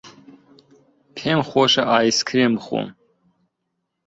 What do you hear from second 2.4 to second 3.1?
بخۆم.